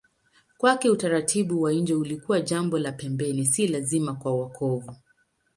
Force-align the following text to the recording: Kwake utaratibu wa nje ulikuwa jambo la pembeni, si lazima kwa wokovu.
Kwake 0.57 0.89
utaratibu 0.89 1.61
wa 1.61 1.73
nje 1.73 1.93
ulikuwa 1.95 2.41
jambo 2.41 2.79
la 2.79 2.91
pembeni, 2.91 3.45
si 3.45 3.67
lazima 3.67 4.13
kwa 4.15 4.31
wokovu. 4.33 4.95